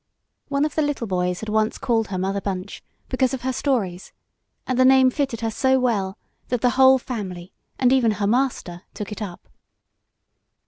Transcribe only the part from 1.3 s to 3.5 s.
had once called her Mother Bunch, because of